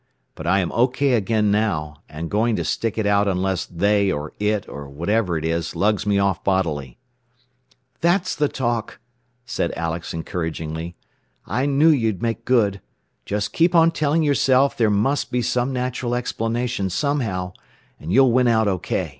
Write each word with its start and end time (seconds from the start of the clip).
But 0.33 0.47
I 0.47 0.61
am 0.61 0.71
OK 0.71 1.13
again 1.13 1.51
now, 1.51 1.97
and 2.09 2.31
going 2.31 2.55
to 2.55 2.63
stick 2.63 2.97
it 2.97 3.05
out 3.05 3.27
unless 3.27 3.67
'they,' 3.67 4.11
or 4.11 4.33
'it,' 4.39 4.67
or 4.67 4.89
whatever 4.89 5.37
it 5.37 5.45
is, 5.45 5.75
lugs 5.75 6.07
me 6.07 6.17
off 6.17 6.43
bodily." 6.43 6.97
"That's 7.99 8.33
the 8.35 8.49
talk," 8.49 8.99
said 9.45 9.71
Alex 9.77 10.11
encouragingly. 10.11 10.95
"I 11.45 11.67
knew 11.67 11.89
you'd 11.89 12.19
make 12.19 12.45
good. 12.45 12.81
Just 13.27 13.53
keep 13.53 13.75
on 13.75 13.91
telling 13.91 14.23
yourself 14.23 14.75
there 14.75 14.89
must 14.89 15.29
be 15.29 15.43
some 15.43 15.71
natural 15.71 16.15
explanation 16.15 16.89
somehow, 16.89 17.53
and 17.99 18.11
you'll 18.11 18.31
win 18.31 18.47
out 18.47 18.67
OK." 18.67 19.09